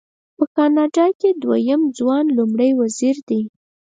په 0.37 0.43
کاناډا 0.55 1.05
کې 1.19 1.29
دویم 1.41 1.81
ځوان 1.97 2.25
لومړی 2.37 2.71
وزیر 2.81 3.15
دی. 3.29 3.41